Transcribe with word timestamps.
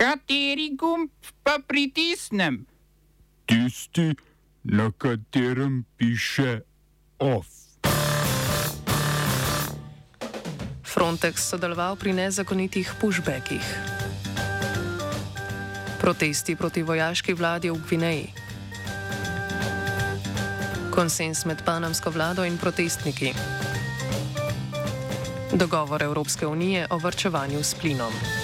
Kateri 0.00 0.70
gumb 0.80 1.10
pa 1.44 1.58
pritisnem? 1.60 2.64
Tisti, 3.44 4.16
na 4.64 4.88
katerem 4.96 5.84
piše 5.96 6.64
OF. 7.20 7.44
Frontex 10.80 11.44
sodeloval 11.52 12.00
pri 12.00 12.16
nezakonitih 12.16 12.88
pushbackih. 12.96 13.60
Protesti 16.00 16.56
proti 16.56 16.80
vojaški 16.80 17.36
vladi 17.36 17.68
v 17.68 17.76
Gvineji. 17.84 18.32
Konsens 20.88 21.44
med 21.44 21.60
panamsko 21.60 22.08
vlado 22.08 22.48
in 22.48 22.56
protestniki. 22.56 23.36
Dogovor 25.52 26.02
Evropske 26.02 26.46
unije 26.46 26.88
o 26.88 26.96
vrčevanju 26.96 27.60
s 27.60 27.76
plinom. 27.76 28.39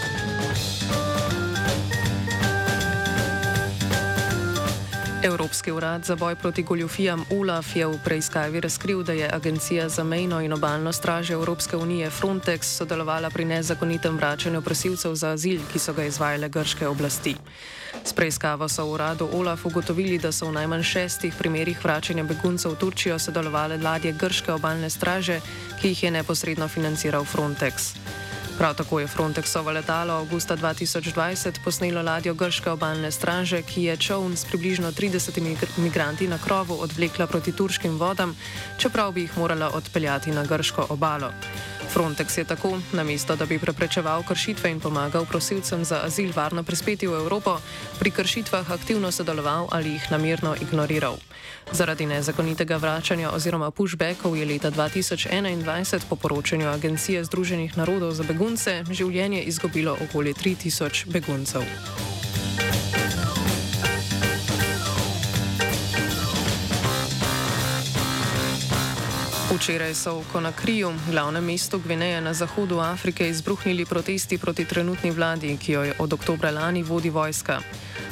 Evropski 5.26 5.72
urad 5.72 6.04
za 6.04 6.16
boj 6.16 6.34
proti 6.34 6.62
goljofijam 6.62 7.24
ULAF 7.30 7.76
je 7.76 7.86
v 7.86 7.98
preiskavi 8.04 8.60
razkril, 8.60 9.02
da 9.02 9.12
je 9.12 9.30
Agencija 9.32 9.88
za 9.88 10.04
mejno 10.04 10.40
in 10.40 10.52
obaljno 10.52 10.92
straže 10.92 11.32
Evropske 11.32 11.76
unije 11.76 12.10
Frontex 12.10 12.62
sodelovala 12.62 13.30
pri 13.30 13.44
nezakonitem 13.44 14.16
vračanju 14.16 14.62
prosilcev 14.62 15.14
za 15.14 15.30
azil, 15.30 15.60
ki 15.72 15.78
so 15.78 15.92
ga 15.92 16.04
izvajale 16.04 16.48
grške 16.48 16.88
oblasti. 16.88 17.34
S 18.04 18.12
preiskavo 18.12 18.68
so 18.68 18.84
v 18.84 18.92
uradu 18.92 19.28
ULAF 19.32 19.66
ugotovili, 19.66 20.18
da 20.18 20.32
so 20.32 20.46
v 20.46 20.52
najmanj 20.52 20.82
šestih 20.82 21.34
primerih 21.38 21.84
vračanja 21.84 22.24
beguncev 22.24 22.72
v 22.72 22.76
Turčijo 22.76 23.18
sodelovale 23.18 23.78
ladje 23.82 24.12
grške 24.12 24.52
obaljne 24.52 24.90
straže, 24.90 25.40
ki 25.80 25.88
jih 25.88 26.02
je 26.02 26.10
neposredno 26.10 26.68
financiral 26.68 27.24
Frontex. 27.24 27.94
Prav 28.58 28.74
tako 28.74 29.00
je 29.00 29.06
Frontexovo 29.06 29.72
letalo 29.72 30.14
avgusta 30.14 30.56
2020 30.56 31.60
posnelo 31.64 32.02
ladjo 32.02 32.34
grške 32.34 32.70
obalne 32.70 33.10
straže, 33.12 33.62
ki 33.62 33.82
je 33.82 33.96
čovn 33.96 34.36
s 34.36 34.44
približno 34.44 34.92
30 34.92 35.76
migranti 35.76 36.28
na 36.28 36.38
krovu 36.38 36.80
odvlekla 36.80 37.26
proti 37.26 37.52
turškim 37.52 37.98
vodam, 37.98 38.36
čeprav 38.78 39.12
bi 39.12 39.20
jih 39.20 39.38
morala 39.38 39.70
odpeljati 39.74 40.30
na 40.30 40.44
grško 40.44 40.86
obalo. 40.88 41.32
Frontex 41.96 42.38
je 42.38 42.44
tako, 42.44 42.76
namesto 42.92 43.36
da 43.36 43.46
bi 43.46 43.58
preprečeval 43.58 44.22
kršitve 44.28 44.70
in 44.70 44.80
pomagal 44.80 45.24
prosilcem 45.24 45.84
za 45.84 46.00
azil 46.04 46.28
varno 46.36 46.62
prispeti 46.62 47.06
v 47.06 47.16
Evropo, 47.16 47.56
pri 47.98 48.10
kršitvah 48.10 48.70
aktivno 48.70 49.08
sodeloval 49.12 49.68
ali 49.72 49.96
jih 49.96 50.10
namerno 50.10 50.52
ignoriral. 50.60 51.16
Zaradi 51.72 52.06
nezakonitega 52.06 52.76
vračanja 52.76 53.30
oziroma 53.32 53.70
pushbackov 53.70 54.36
je 54.36 54.44
leta 54.44 54.70
2021 54.70 56.04
po 56.08 56.16
poročanju 56.16 56.68
Agencije 56.68 57.24
Združenih 57.24 57.76
narodov 57.78 58.12
za 58.12 58.28
begunce 58.28 58.84
življenje 58.90 59.42
izgubilo 59.42 59.96
okoli 59.96 60.34
3000 60.34 61.08
beguncev. 61.08 61.64
Včeraj 69.56 69.96
so 69.96 70.20
v 70.20 70.28
Konakriju, 70.36 70.92
glavnem 71.08 71.40
mestu 71.40 71.80
Gvineje 71.80 72.20
na 72.20 72.36
zahodu 72.36 72.76
Afrike, 72.76 73.24
izbruhnili 73.24 73.88
protesti 73.88 74.36
proti 74.36 74.68
trenutni 74.68 75.08
vladi, 75.10 75.56
ki 75.56 75.72
jo 75.72 75.82
je 75.82 75.94
od 75.96 76.12
oktobra 76.12 76.50
lani 76.52 76.82
vodi 76.84 77.08
vojska. 77.08 77.64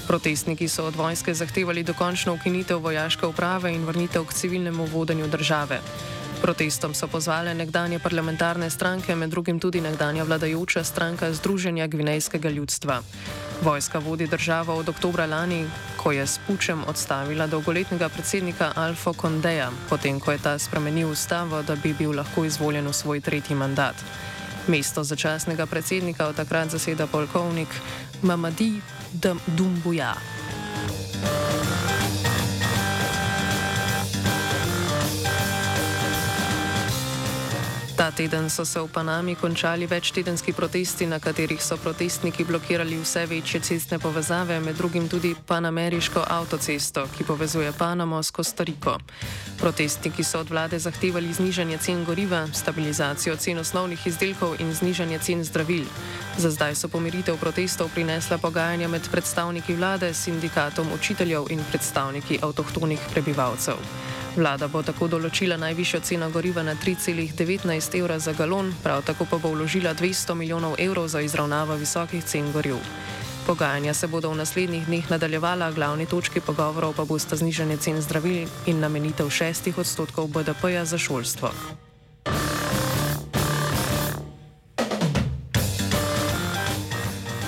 Protestniki 0.09 0.69
so 0.69 0.89
od 0.89 0.97
vojske 0.97 1.35
zahtevali 1.37 1.85
dokončno 1.85 2.33
ukinitev 2.41 2.81
vojaške 2.81 3.27
uprave 3.27 3.75
in 3.77 3.85
vrnitev 3.85 4.25
k 4.25 4.33
civilnemu 4.33 4.89
vodenju 4.89 5.29
države. 5.29 5.81
Protestom 6.41 6.95
so 6.97 7.13
pozvale 7.13 7.55
nekdanje 7.55 7.99
parlamentarne 7.99 8.71
stranke, 8.71 9.13
med 9.15 9.29
drugim 9.29 9.61
tudi 9.61 9.81
nekdanja 9.81 10.25
vladajoča 10.25 10.85
stranka 10.85 11.33
Združenja 11.33 11.87
gvinejskega 11.87 12.49
ljudstva. 12.49 13.03
Vojska 13.61 13.99
vodi 13.99 14.27
državo 14.27 14.75
od 14.75 14.89
oktobra 14.89 15.27
lani, 15.27 15.67
ko 16.05 16.13
je 16.13 16.27
s 16.27 16.37
pučem 16.47 16.85
odstavila 16.85 17.47
dolgoletnega 17.47 18.09
predsednika 18.13 18.73
Alfa 18.77 19.17
Kondeja, 19.17 19.71
potem 19.89 20.21
ko 20.21 20.37
je 20.37 20.39
ta 20.39 20.59
spremenil 20.61 21.09
ustavo, 21.09 21.63
da 21.63 21.77
bi 21.81 21.95
bil 21.97 22.13
lahko 22.13 22.45
izvoljen 22.45 22.85
v 22.85 22.93
svoj 22.93 23.21
tretji 23.25 23.57
mandat. 23.57 23.97
Mesto 24.69 25.01
začasnega 25.05 25.67
predsednika 25.67 26.29
od 26.29 26.37
takrat 26.37 26.69
zaseda 26.69 27.07
polkovnik 27.07 27.69
Mamadi 28.23 28.81
Dumbuja. 29.47 30.13
Ta 38.05 38.11
teden 38.11 38.51
so 38.51 38.65
se 38.65 38.81
v 38.81 38.89
Panami 38.89 39.35
končali 39.35 39.87
večtedenski 39.87 40.53
protesti, 40.53 41.07
na 41.07 41.19
katerih 41.19 41.63
so 41.63 41.77
protestniki 41.77 42.45
blokirali 42.45 43.01
vse 43.01 43.27
večje 43.27 43.61
cestne 43.61 43.99
povezave, 43.99 44.61
med 44.61 44.77
drugim 44.77 45.09
tudi 45.09 45.35
panameriško 45.47 46.25
avtocesto, 46.29 47.07
ki 47.17 47.25
povezuje 47.25 47.73
Panamo 47.73 48.23
s 48.23 48.31
Kostariko. 48.31 48.99
Protestniki 49.57 50.25
so 50.25 50.41
od 50.41 50.51
vlade 50.51 50.79
zahtevali 50.79 51.33
znižanje 51.33 51.79
cen 51.79 52.05
goriva, 52.05 52.47
stabilizacijo 52.53 53.37
cen 53.37 53.59
osnovnih 53.59 54.07
izdelkov 54.07 54.61
in 54.61 54.75
znižanje 54.75 55.19
cen 55.19 55.45
zdravil. 55.45 55.85
Za 56.37 56.51
zdaj 56.51 56.75
so 56.75 56.89
pomiritev 56.89 57.41
protestov 57.41 57.89
prinesla 57.95 58.39
pogajanja 58.39 58.89
med 58.89 59.09
predstavniki 59.11 59.75
vlade, 59.75 60.15
sindikatom 60.15 60.93
učiteljev 60.93 61.49
in 61.51 61.65
predstavniki 61.73 62.39
avtohtonih 62.43 63.01
prebivalcev. 63.15 63.81
Vlada 64.35 64.67
bo 64.67 64.81
tako 64.83 65.07
določila 65.07 65.55
najvišjo 65.63 66.01
ceno 66.03 66.27
goriva 66.35 66.65
na 66.67 66.73
3,19 66.75 67.99
evra 68.01 68.17
za 68.19 68.33
galon, 68.35 68.73
prav 68.83 69.05
tako 69.07 69.29
pa 69.31 69.39
bo 69.39 69.53
vložila 69.55 69.93
200 69.95 70.35
milijonov 70.35 70.75
evrov 70.83 71.07
za 71.09 71.21
izravnavo 71.23 71.77
visokih 71.79 72.25
cen 72.25 72.49
goriv. 72.53 72.81
Pogajanja 73.47 73.95
se 73.95 74.09
bodo 74.11 74.33
v 74.33 74.41
naslednjih 74.41 74.89
dneh 74.89 75.11
nadaljevala, 75.11 75.71
glavni 75.71 76.07
točki 76.11 76.43
pogovorov 76.43 76.97
pa 76.99 77.05
bosta 77.07 77.39
znižanje 77.39 77.77
cen 77.77 78.03
zdravil 78.03 78.51
in 78.67 78.83
namenitev 78.83 79.31
6 79.31 79.71
odstotkov 79.79 80.27
BDP-ja 80.35 80.83
za 80.85 80.99
šolstvo. 80.99 81.55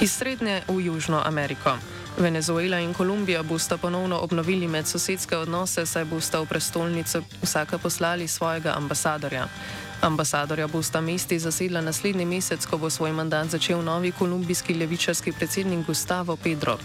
Iz 0.01 0.13
Srednje 0.13 0.63
v 0.69 0.87
Južno 0.87 1.19
Ameriko. 1.25 1.96
Venezuela 2.19 2.79
in 2.81 2.95
Kolumbija 2.95 3.43
bosta 3.43 3.77
ponovno 3.77 4.19
obnovili 4.19 4.69
medsosedske 4.69 5.37
odnose, 5.37 5.87
saj 5.87 6.05
bosta 6.05 6.41
v 6.41 6.47
prestolnico 6.47 7.21
vsaka 7.43 7.79
poslali 7.79 8.29
svojega 8.29 8.73
ambasadorja. 8.77 9.49
Ambasadorja 10.01 10.67
bosta 10.67 11.01
mesti 11.01 11.39
zasedla 11.39 11.81
naslednji 11.81 12.25
mesec, 12.25 12.67
ko 12.67 12.79
bo 12.79 12.91
svoj 12.91 13.13
mandat 13.13 13.51
začel 13.51 13.83
novi 13.85 14.13
kolumbijski 14.13 14.75
levičarski 14.75 15.33
predsednik 15.33 15.87
Gustavo 15.87 16.37
Pedro. 16.37 16.79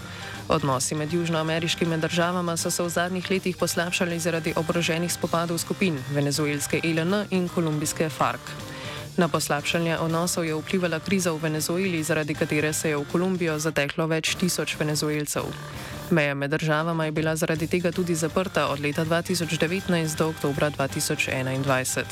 Odnosi 0.48 0.94
med 0.94 1.12
južnoameriškimi 1.12 1.98
državama 1.98 2.56
so 2.56 2.70
se 2.70 2.82
v 2.82 2.88
zadnjih 2.88 3.30
letih 3.30 3.56
poslabšali 3.56 4.18
zaradi 4.18 4.52
oboroženih 4.56 5.12
spopadov 5.12 5.58
skupin 5.58 5.98
venezuelske 6.10 6.80
ELN 6.84 7.24
in 7.30 7.48
kolumbijske 7.48 8.08
FARC. 8.08 8.71
Na 9.16 9.28
poslabšanje 9.28 9.98
odnosov 9.98 10.44
je 10.48 10.56
vplivala 10.56 10.96
kriza 11.00 11.32
v 11.32 11.42
Venezueli, 11.42 12.02
zaradi 12.02 12.34
katere 12.34 12.72
se 12.72 12.88
je 12.88 12.96
v 12.96 13.04
Kolumbijo 13.12 13.58
zateklo 13.58 14.06
več 14.08 14.34
tisoč 14.40 14.76
venezuelcev. 14.80 15.52
Meja 16.10 16.34
med 16.34 16.50
državama 16.50 17.04
je 17.04 17.12
bila 17.12 17.36
zaradi 17.36 17.66
tega 17.66 17.92
tudi 17.92 18.14
zaprta 18.14 18.68
od 18.68 18.80
leta 18.80 19.04
2019 19.04 20.16
do 20.16 20.28
oktobra 20.28 20.70
2021. 20.70 22.04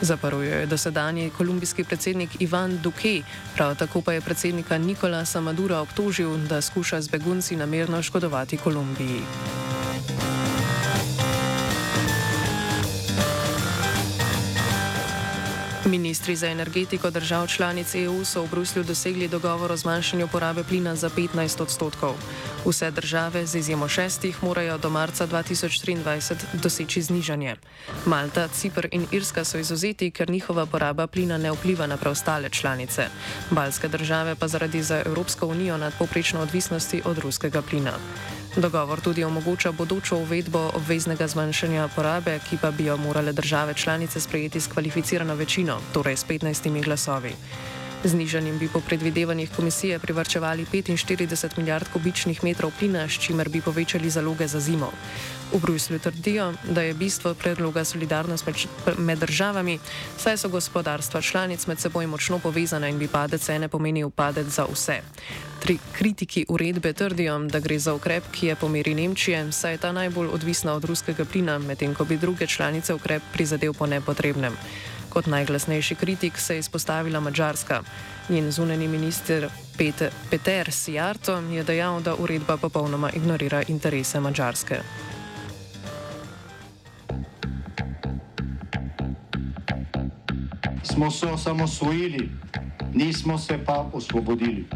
Zaprl 0.00 0.36
jo 0.36 0.56
je 0.64 0.66
dosedanji 0.66 1.30
kolumbijski 1.36 1.84
predsednik 1.84 2.40
Ivan 2.40 2.78
Duque, 2.82 3.20
prav 3.56 3.76
tako 3.76 4.00
pa 4.00 4.12
je 4.12 4.20
predsednika 4.20 4.78
Nikolasa 4.78 5.40
Madura 5.40 5.80
obtožil, 5.80 6.36
da 6.48 6.60
skuša 6.60 7.00
z 7.00 7.08
begunci 7.08 7.56
namerno 7.56 8.02
škodovati 8.02 8.56
Kolumbiji. 8.56 9.20
Ministri 15.84 16.36
za 16.36 16.48
energetiko 16.48 17.10
držav 17.10 17.46
članic 17.46 17.94
EU 17.94 18.24
so 18.24 18.42
v 18.42 18.48
Bruslju 18.50 18.84
dosegli 18.84 19.28
dogovor 19.28 19.72
o 19.72 19.76
zmanjšanju 19.76 20.28
porabe 20.28 20.64
plina 20.64 20.96
za 20.96 21.10
15 21.10 21.62
odstotkov. 21.62 22.14
Vse 22.66 22.90
države, 22.90 23.46
z 23.46 23.54
izjemo 23.54 23.88
šestih, 23.88 24.42
morajo 24.42 24.78
do 24.78 24.90
marca 24.90 25.26
2023 25.26 26.34
doseči 26.52 27.02
znižanje. 27.02 27.56
Malta, 28.06 28.48
Cipr 28.48 28.88
in 28.92 29.06
Irska 29.12 29.44
so 29.44 29.58
izuzeti, 29.58 30.10
ker 30.10 30.30
njihova 30.30 30.66
poraba 30.66 31.06
plina 31.06 31.38
ne 31.38 31.52
vpliva 31.52 31.86
na 31.86 31.96
preostale 31.96 32.50
članice. 32.50 33.08
Balske 33.50 33.88
države 33.88 34.34
pa 34.34 34.48
zaradi 34.48 34.82
za 34.82 35.02
Evropsko 35.06 35.46
unijo 35.46 35.76
nadpoprečno 35.76 36.40
odvisnosti 36.40 37.02
od 37.04 37.18
ruskega 37.18 37.62
plina. 37.62 37.92
Dogovor 38.56 39.00
tudi 39.00 39.24
omogoča 39.24 39.72
bodočo 39.72 40.16
uvedbo 40.16 40.70
obveznega 40.74 41.26
zmanjšanja 41.26 41.88
porabe, 41.94 42.38
ki 42.48 42.58
pa 42.62 42.70
bi 42.70 42.84
jo 42.84 42.96
morale 42.96 43.32
države 43.32 43.74
članice 43.74 44.20
sprejeti 44.20 44.60
s 44.60 44.66
kvalificirano 44.66 45.34
večino, 45.34 45.78
torej 45.92 46.16
s 46.16 46.26
15 46.26 46.84
glasovi. 46.84 47.32
Znižanjem 48.04 48.58
bi 48.58 48.68
po 48.68 48.80
predvidevanjih 48.80 49.50
komisije 49.56 49.98
privrčevali 49.98 50.64
45 50.72 51.58
milijard 51.58 51.88
kubičnih 51.92 52.44
metrov 52.44 52.72
plina, 52.78 53.08
s 53.08 53.20
čimer 53.20 53.48
bi 53.48 53.60
povečali 53.60 54.10
zaloge 54.10 54.46
za 54.48 54.60
zimo. 54.60 54.88
V 55.52 55.58
Bruslju 55.60 55.98
trdijo, 55.98 56.54
da 56.64 56.82
je 56.82 56.94
bistvo 56.94 57.34
predloga 57.34 57.84
solidarnost 57.84 58.46
med, 58.46 58.56
med 58.98 59.18
državami, 59.18 59.78
saj 60.18 60.36
so 60.36 60.48
gospodarstva 60.48 61.20
članic 61.20 61.66
med 61.66 61.80
seboj 61.80 62.06
močno 62.06 62.38
povezana 62.38 62.88
in 62.88 62.98
bi 62.98 63.08
padec 63.08 63.42
cene 63.42 63.68
pomenil 63.68 64.10
padec 64.10 64.46
za 64.46 64.64
vse. 64.72 65.00
Tri 65.60 65.78
kritiki 65.92 66.46
uredbe 66.48 66.92
trdijo, 66.92 67.38
da 67.38 67.60
gre 67.60 67.78
za 67.78 67.94
ukrep, 67.94 68.24
ki 68.32 68.46
je 68.46 68.56
po 68.56 68.68
meri 68.68 68.94
Nemčije, 68.94 69.52
saj 69.52 69.72
je 69.72 69.78
ta 69.78 69.92
najbolj 69.92 70.28
odvisna 70.32 70.72
od 70.72 70.84
ruskega 70.84 71.24
plina, 71.24 71.58
medtem 71.58 71.94
ko 71.94 72.04
bi 72.04 72.16
druge 72.16 72.46
članice 72.46 72.94
ukrep 72.94 73.22
prizadel 73.32 73.74
po 73.74 73.86
nepotrebnem. 73.86 74.56
Kot 75.10 75.26
najglasnejši 75.26 75.94
kritik 75.94 76.38
se 76.38 76.54
je 76.54 76.58
izpostavila 76.58 77.20
Mačarska. 77.20 77.82
Njen 78.28 78.50
zunani 78.52 78.88
minister 78.88 79.48
Peter, 79.78 80.10
Peter 80.30 80.72
Sijarto 80.72 81.36
je 81.50 81.64
dejal, 81.64 82.00
da 82.00 82.14
uredba 82.14 82.56
popolnoma 82.56 83.10
ignorira 83.10 83.62
interese 83.68 84.20
Mačarske. 84.20 84.80
Smo 90.82 91.10
se 91.10 91.26
osamosvojili, 91.26 92.30
nismo 92.94 93.38
se 93.38 93.58
pa 93.66 93.90
osvobodili. 93.92 94.66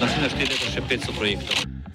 Naslednje 0.00 0.28
število 0.28 0.64
je 0.64 0.72
še 0.74 0.82
500 0.90 1.18
projektov. 1.18 1.71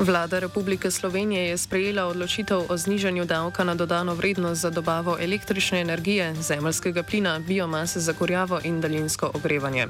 Vlada 0.00 0.38
Republike 0.38 0.90
Slovenije 0.90 1.48
je 1.48 1.58
sprejela 1.58 2.06
odločitev 2.06 2.62
o 2.68 2.76
znižanju 2.76 3.24
davka 3.24 3.64
na 3.64 3.74
dodano 3.74 4.14
vrednost 4.14 4.60
za 4.60 4.70
dobavo 4.70 5.16
električne 5.20 5.80
energije, 5.80 6.34
zemljskega 6.34 7.02
plina, 7.02 7.38
biomase 7.38 8.00
za 8.00 8.12
kurjavo 8.12 8.60
in 8.64 8.80
daljinsko 8.80 9.30
ogrevanje. 9.34 9.86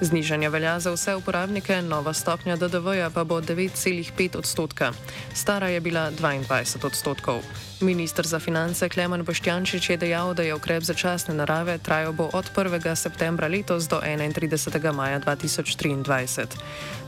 Znižanje 0.00 0.48
velja 0.48 0.80
za 0.80 0.92
vse 0.92 1.14
uporabnike, 1.14 1.82
nova 1.82 2.12
stopnja 2.14 2.56
DDV-ja 2.56 3.10
pa 3.10 3.24
bo 3.24 3.40
9,5 3.40 4.38
odstotka. 4.38 4.92
Stara 5.34 5.68
je 5.68 5.80
bila 5.80 6.10
22 6.10 6.86
odstotkov. 6.86 7.42
Ministr 7.80 8.26
za 8.26 8.38
finance 8.38 8.88
Klemen 8.88 9.22
Boštjančič 9.22 9.90
je 9.90 9.96
dejal, 9.96 10.34
da 10.34 10.42
je 10.42 10.54
ukrep 10.54 10.82
začasne 10.82 11.34
narave 11.34 11.78
trajal 11.78 12.12
bo 12.12 12.30
od 12.32 12.50
1. 12.56 12.94
septembra 12.94 13.48
letos 13.48 13.86
do 13.88 14.00
31. 14.02 14.92
maja 14.92 15.20
2023. 15.20 16.46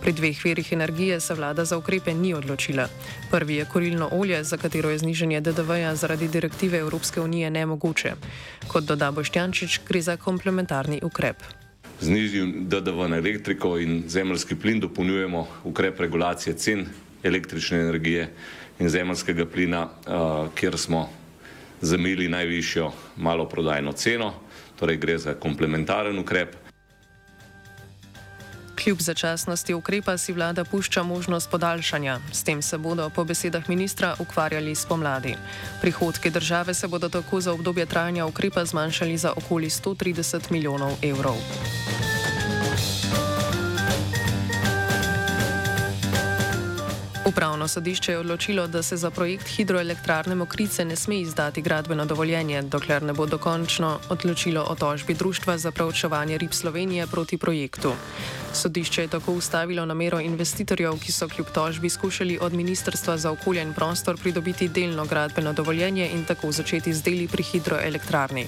Pri 0.01 0.13
dveh 0.13 0.45
verih 0.45 0.73
energije 0.73 1.21
se 1.21 1.35
vlada 1.35 1.65
za 1.65 1.77
ukrepe 1.77 2.15
ni 2.15 2.35
odločila. 2.35 2.40
Prvi 3.31 3.55
je 3.55 3.65
korilno 3.65 4.09
olje, 4.13 4.45
za 4.45 4.57
katero 4.57 4.91
je 4.91 4.99
znižanje 4.99 5.41
DDV-ja 5.41 5.95
zaradi 5.95 6.29
direktive 6.29 6.79
Evropske 6.79 7.21
unije 7.21 7.51
nemogoče. 7.51 8.13
Kot 8.69 8.85
doda 8.85 9.11
Boštjančič, 9.11 9.81
gre 9.89 10.03
za 10.03 10.17
komplementarni 10.17 11.01
ukrep. 11.03 11.37
Znižjem 12.01 12.69
DDV 12.69 13.09
na 13.09 13.17
elektriko 13.17 13.79
in 13.79 14.03
zemljski 14.09 14.57
plin 14.57 14.81
dopolnjujemo 14.81 15.47
ukrep 15.65 16.01
regulacije 16.01 16.57
cen 16.57 16.87
električne 17.23 17.81
energije 17.81 18.31
in 18.79 18.89
zemljskega 18.89 19.47
plina, 19.47 19.89
kjer 20.55 20.79
smo 20.79 21.09
zamili 21.81 22.29
najvišjo 22.29 22.93
maloprodajno 23.17 23.93
ceno, 23.93 24.33
torej 24.77 24.97
gre 24.97 25.19
za 25.19 25.35
komplementaren 25.35 26.19
ukrep. 26.19 26.57
Kljub 28.83 29.01
začasnosti 29.01 29.75
ukrepa 29.75 30.17
si 30.19 30.33
vlada 30.33 30.65
pušča 30.65 31.03
možnost 31.03 31.51
podaljšanja. 31.51 32.19
S 32.33 32.45
tem 32.45 32.63
se 32.63 32.79
bodo 32.79 33.11
po 33.11 33.25
besedah 33.25 33.69
ministra 33.69 34.15
ukvarjali 34.19 34.75
spomladi. 34.75 35.35
Prihodke 35.81 36.31
države 36.31 36.75
se 36.75 36.89
bodo 36.89 37.09
tako 37.09 37.41
za 37.41 37.53
obdobje 37.53 37.87
trajanja 37.87 38.27
ukrepa 38.27 38.65
zmanjšali 38.65 39.19
za 39.19 39.33
okoli 39.37 39.69
130 39.69 40.51
milijonov 40.51 40.93
evrov. 41.03 41.37
Upravno 47.25 47.69
sodišče 47.69 48.13
je 48.13 48.19
odločilo, 48.19 48.67
da 48.67 48.83
se 48.83 48.97
za 48.97 49.11
projekt 49.11 49.49
hidroelektrarne 49.49 50.35
Mokrice 50.35 50.85
ne 50.85 50.97
sme 50.97 51.21
izdati 51.21 51.63
gradbeno 51.63 52.05
dovoljenje, 52.05 52.63
dokler 52.63 53.03
ne 53.03 53.13
bo 53.13 53.27
dokončno 53.27 53.99
odločilo 54.09 54.65
o 54.69 54.75
tožbi 54.75 55.15
Društva 55.15 55.59
za 55.59 55.71
preučevanje 55.71 56.39
rib 56.39 56.53
Slovenije 56.53 57.07
proti 57.07 57.39
projektu. 57.39 57.93
Sodišče 58.53 59.03
je 59.03 59.09
tako 59.09 59.33
ustavilo 59.33 59.85
namero 59.87 60.21
investitorjev, 60.21 60.97
ki 60.99 61.13
so 61.13 61.29
kljub 61.29 61.47
tožbi 61.55 61.91
skušali 61.91 62.39
od 62.41 62.53
Ministrstva 62.53 63.19
za 63.19 63.31
okolje 63.31 63.63
in 63.63 63.75
prostor 63.75 64.17
pridobiti 64.17 64.69
delno 64.69 65.05
gradbeno 65.05 65.53
dovoljenje 65.53 66.09
in 66.13 66.25
tako 66.25 66.53
začeti 66.53 66.95
z 66.95 67.03
deli 67.03 67.29
pri 67.29 67.43
hidroelektrarni. 67.43 68.47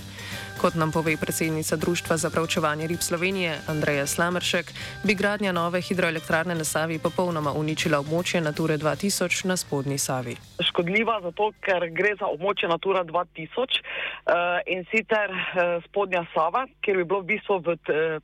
Kot 0.62 0.74
nam 0.74 0.92
pove 0.92 1.16
predsednica 1.16 1.76
Društva 1.76 2.16
za 2.16 2.30
pravčevanje 2.30 2.86
rib 2.86 3.00
Slovenije 3.00 3.58
Andreja 3.66 4.06
Slameršek, 4.06 4.72
bi 5.02 5.14
gradnja 5.14 5.52
nove 5.52 5.80
hidroelektrarne 5.80 6.54
na 6.54 6.64
Savi 6.64 6.98
popolnoma 6.98 7.52
uničila 7.52 7.98
območje 7.98 8.40
Nature 8.62 8.78
2000 8.78 9.44
na 9.44 9.56
spodnji 9.56 9.98
Savi. 9.98 10.36
Škodljiva 10.72 11.19
zato, 11.20 11.50
ker 11.60 11.84
gre 11.92 12.14
za 12.16 12.30
območje 12.32 12.69
Natura 12.70 13.02
2000 13.04 13.60
uh, 13.60 14.60
in 14.72 14.86
sicer 14.88 15.28
uh, 15.28 15.82
spodnja 15.84 16.22
Sava, 16.32 16.64
kjer 16.80 16.96
bi 17.02 17.04
bilo 17.04 17.20
v 17.20 17.28
bistvu 17.34 17.58
v, 17.60 17.74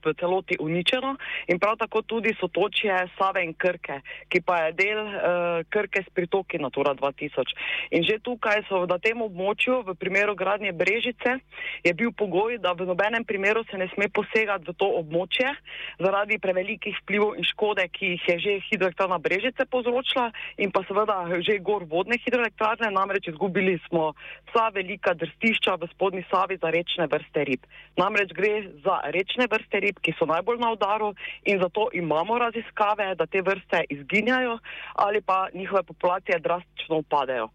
v 0.01 0.15
celoti 0.17 0.57
uničeno 0.57 1.13
in 1.53 1.61
prav 1.61 1.77
tako 1.77 2.01
tudi 2.09 2.33
sotočje 2.41 2.97
Save 3.19 3.45
in 3.45 3.53
Krke, 3.53 4.01
ki 4.33 4.41
pa 4.41 4.63
je 4.65 4.73
del 4.81 5.03
uh, 5.05 5.61
Krke 5.69 6.01
s 6.07 6.09
pritoki 6.17 6.57
Natura 6.57 6.95
2000. 6.97 7.53
In 7.93 8.07
že 8.09 8.17
tukaj 8.25 8.65
so 8.71 8.81
na 8.89 8.97
tem 8.97 9.21
območju, 9.21 9.83
v 9.85 9.97
primeru 10.01 10.33
gradnje 10.33 10.73
Brežice, 10.73 11.37
je 11.85 11.93
bil 11.93 12.17
pogoj, 12.17 12.57
da 12.65 12.73
v 12.73 12.89
nobenem 12.89 13.29
primeru 13.29 13.61
se 13.69 13.77
ne 13.77 13.91
sme 13.93 14.09
posegati 14.09 14.65
v 14.65 14.77
to 14.81 14.89
območje 15.03 15.53
zaradi 16.01 16.41
prevelikih 16.41 16.97
vplivov 17.05 17.37
in 17.37 17.45
škode, 17.45 17.85
ki 17.93 18.17
jih 18.17 18.25
je 18.33 18.39
že 18.41 18.59
hidroelektrarna 18.73 19.21
Brežice 19.21 19.69
povzročila 19.69 20.33
in 20.57 20.73
pa 20.73 20.81
seveda 20.89 21.29
že 21.45 21.61
gor 21.61 21.85
vodne 21.85 22.17
hidroelektrarne, 22.17 22.38
namreč 22.91 23.29
izgubili 23.29 23.79
smo 23.89 24.13
vsa 24.49 24.69
velika 24.75 25.15
drstišča 25.15 25.75
v 25.75 25.89
spodnji 25.95 26.25
Savi 26.31 26.57
za 26.57 26.71
rečne 26.71 27.07
vrste 27.07 27.45
rib. 27.45 27.67
Namreč 27.97 28.33
gre 28.33 28.69
za 28.85 29.01
rečne 29.05 29.47
vrste 29.51 29.81
rib, 29.81 30.01
ki 30.03 30.15
so 30.19 30.27
najbolj 30.27 30.59
na 30.59 30.73
udaru 30.73 31.15
in 31.45 31.61
zato 31.61 31.89
imamo 31.93 32.39
raziskave, 32.39 33.15
da 33.15 33.27
te 33.27 33.43
vrste 33.43 33.85
izginjajo 33.91 34.59
ali 34.95 35.21
pa 35.21 35.49
njihove 35.55 35.83
populacije 35.83 36.39
drastično 36.39 36.97
upadejo. 36.97 37.49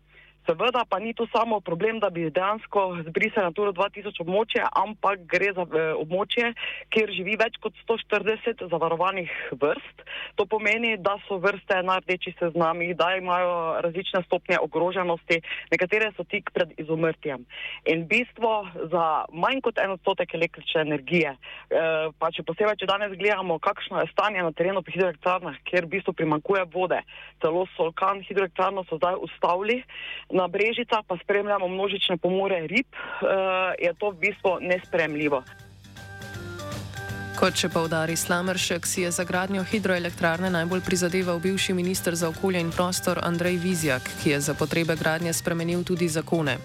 Seveda 0.44 0.84
pa 0.90 1.00
ni 1.00 1.14
to 1.14 1.28
samo 1.32 1.60
problem, 1.60 2.00
da 2.00 2.10
bi 2.10 2.30
dejansko 2.30 2.82
zbrisali 3.08 3.48
Natura 3.48 3.72
2000 3.72 4.22
območje, 4.26 4.64
ampak 4.76 5.24
gre 5.32 5.54
za 5.56 5.64
e, 5.64 5.84
območje, 5.96 6.50
kjer 6.92 7.14
živi 7.16 7.38
več 7.40 7.56
kot 7.64 7.78
140 7.88 8.66
zavarovanih 8.72 9.32
vrst. 9.62 10.04
To 10.36 10.46
pomeni, 10.50 10.98
da 11.00 11.16
so 11.28 11.38
vrste 11.40 11.80
na 11.88 12.00
rdeči 12.04 12.34
seznami, 12.40 12.92
da 12.94 13.14
imajo 13.16 13.54
različne 13.86 14.24
stopnje 14.28 14.60
ogroženosti, 14.66 15.40
nekatere 15.72 16.12
so 16.18 16.28
tik 16.28 16.52
pred 16.52 16.76
izumrtjem. 16.78 17.46
In 17.88 18.04
bistvo 18.12 18.54
za 18.92 19.06
manj 19.32 19.64
kot 19.64 19.80
en 19.80 19.96
odstotek 19.96 20.36
električne 20.36 20.84
energije, 20.90 21.32
e, 21.32 21.86
pa 22.20 22.32
če 22.36 22.44
posebej, 22.44 22.82
če 22.84 22.92
danes 22.92 23.16
gledamo, 23.16 23.62
kakšno 23.64 24.04
je 24.04 24.12
stanje 24.12 24.44
na 24.44 24.52
terenu 24.52 24.84
pri 24.84 24.98
hidroelektrarnah, 24.98 25.62
kjer 25.72 25.88
v 25.88 25.94
bistvu 25.96 26.18
primankuje 26.20 26.68
vode, 26.76 27.00
celo 27.40 27.64
Solkan 27.78 28.20
hidroelektrarno 28.28 28.84
so 28.90 29.00
zdaj 29.00 29.22
ustavili, 29.24 29.80
na 30.34 30.48
Brežicah 30.48 31.06
pa 31.08 31.18
spremljamo 31.24 31.68
množične 31.68 32.18
pomore 32.18 32.66
rib, 32.68 32.90
je 33.80 33.94
to 34.00 34.10
v 34.10 34.18
bistvu 34.18 34.58
nespremljivo. 34.62 35.44
Kot 37.34 37.58
še 37.58 37.68
povdari 37.74 38.14
Slameršek, 38.16 38.86
si 38.86 39.02
je 39.04 39.10
za 39.12 39.26
gradnjo 39.26 39.66
hidroelektrarne 39.66 40.54
najbolj 40.54 40.84
prizadeval 40.86 41.42
bivši 41.42 41.74
minister 41.74 42.16
za 42.16 42.30
okolje 42.30 42.62
in 42.62 42.70
prostor 42.72 43.20
Andrej 43.20 43.58
Vizjak, 43.58 44.06
ki 44.22 44.38
je 44.38 44.40
za 44.40 44.54
potrebe 44.54 44.96
gradnje 44.96 45.34
spremenil 45.34 45.84
tudi 45.84 46.08
zakone. 46.08 46.56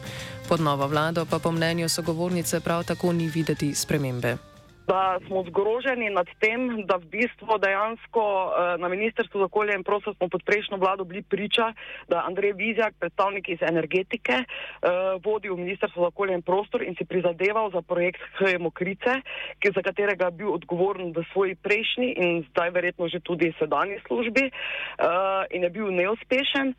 Pod 0.48 0.60
novo 0.60 0.87
vlado 0.87 1.25
pa 1.26 1.40
po 1.42 1.50
mnenju 1.52 1.88
sogovornice 1.88 2.60
prav 2.60 2.84
tako 2.84 3.12
ni 3.12 3.28
videti 3.32 3.75
spremembe. 3.75 4.48
Da 4.88 5.18
smo 5.26 5.45
zgroženi 5.45 6.11
nad 6.11 6.26
tem, 6.40 6.87
da 6.88 6.97
v 6.97 7.04
bistvu 7.12 7.59
dejansko 7.61 8.25
uh, 8.25 8.80
na 8.80 8.88
Ministrstvu 8.88 9.40
za 9.40 9.45
okolje 9.45 9.76
in 9.76 9.85
prostor 9.85 10.16
smo 10.16 10.28
pod 10.33 10.42
prejšnjo 10.49 10.76
vlado 10.80 11.04
bili 11.04 11.23
priča, 11.23 11.73
da 12.09 12.25
Andrej 12.26 12.52
Vizjak, 12.52 12.95
predstavnik 13.00 13.49
iz 13.49 13.61
energetike, 13.62 14.33
uh, 14.33 15.21
vodi 15.25 15.52
v 15.52 15.61
Ministrstvo 15.61 16.02
za 16.02 16.09
okolje 16.09 16.35
in 16.35 16.42
prostor 16.42 16.83
in 16.83 16.97
si 16.97 17.04
prizadeval 17.04 17.71
za 17.71 17.83
projekt 17.83 18.21
Hemokrice, 18.40 19.21
ki, 19.61 19.75
za 19.76 19.83
katerega 19.85 20.33
je 20.33 20.38
bil 20.40 20.54
odgovoren 20.57 21.12
v 21.12 21.25
svoji 21.33 21.54
prejšnji 21.54 22.09
in 22.16 22.45
zdaj 22.50 22.71
verjetno 22.71 23.09
že 23.09 23.21
tudi 23.21 23.52
sedanji 23.61 24.00
službi 24.07 24.49
uh, 24.49 25.45
in 25.52 25.68
je 25.68 25.71
bil 25.71 25.92
neuspešen. 25.92 26.75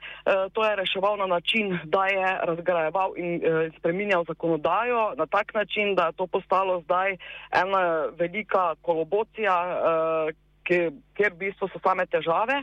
To 0.54 0.62
je 0.66 0.76
reševal 0.76 1.18
na 1.18 1.26
način, 1.26 1.80
da 1.86 2.06
je 2.06 2.28
razgrajeval 2.44 3.14
in 3.18 3.42
spreminjal 3.78 4.24
zakonodajo 4.28 5.14
na 5.18 5.26
tak 5.26 5.54
način, 5.54 5.96
da 5.96 6.10
je 6.10 6.18
to 6.18 6.28
postalo 6.28 6.82
zdaj 6.82 7.18
ena 7.52 7.99
velika 8.20 8.74
kolobocija, 8.82 9.56
uh, 9.66 10.32
kjer 10.70 11.34
v 11.34 11.38
bistvu 11.40 11.70
so 11.70 11.82
same 11.84 12.06
težave. 12.06 12.62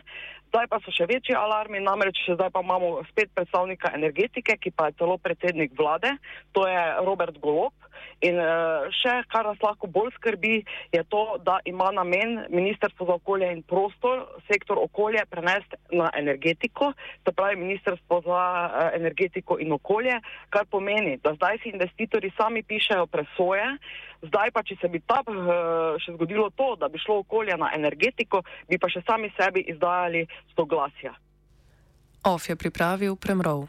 Zdaj 0.53 0.69
pa 0.71 0.79
so 0.81 0.95
še 0.95 1.09
večji 1.11 1.35
alarmi, 1.35 1.83
namreč 1.83 2.23
zdaj 2.31 2.53
pa 2.55 2.63
imamo 2.63 3.03
spet 3.11 3.33
predstavnika 3.35 3.91
energetike, 3.97 4.57
ki 4.63 4.71
pa 4.71 4.89
je 4.89 4.99
celo 5.01 5.19
predsednik 5.19 5.75
vlade, 5.79 6.15
to 6.55 6.69
je 6.71 6.83
Robert 7.07 7.39
Golop. 7.43 7.75
In 8.25 8.39
uh, 8.41 8.87
še 8.97 9.19
kar 9.33 9.45
nas 9.45 9.61
lahko 9.61 9.89
bolj 9.93 10.15
skrbi, 10.17 10.63
je 10.95 11.03
to, 11.13 11.25
da 11.45 11.59
ima 11.69 11.91
namen 11.93 12.47
Ministrstvo 12.49 13.07
za 13.07 13.19
okolje 13.21 13.51
in 13.53 13.63
prostor, 13.63 14.25
sektor 14.49 14.81
okolje, 14.81 15.25
prenesti 15.31 15.77
na 15.93 16.09
energetiko, 16.17 16.93
se 17.25 17.33
pravi 17.33 17.61
Ministrstvo 17.61 18.23
za 18.25 18.41
uh, 18.67 18.89
energetiko 18.97 19.59
in 19.61 19.73
okolje, 19.77 20.17
kar 20.51 20.65
pomeni, 20.71 21.19
da 21.25 21.35
zdaj 21.37 21.61
si 21.63 21.75
investitorji 21.75 22.33
sami 22.37 22.63
pišejo 22.63 23.07
presoje, 23.07 23.69
zdaj 24.25 24.51
pa, 24.51 24.65
če 24.65 24.81
se 24.81 24.89
bi 24.89 25.03
ta 25.05 25.21
uh, 25.21 26.01
še 26.01 26.17
zgodilo 26.17 26.49
to, 26.57 26.73
da 26.81 26.89
bi 26.89 27.03
šlo 27.03 27.21
okolje 27.27 27.57
na 27.61 27.75
energetiko, 27.77 28.43
bi 28.69 28.81
pa 28.81 28.89
še 28.89 29.05
sami 29.05 29.33
sebi 29.37 29.67
izdajali 29.69 30.25
soglasja. 30.57 31.13
OF 32.27 32.49
je 32.49 32.57
pripravil 32.57 33.15
premrov. 33.17 33.69